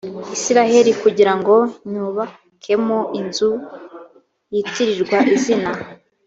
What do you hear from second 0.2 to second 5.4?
isirayeli kugira ngo nywubakemo inzu o yitirirwa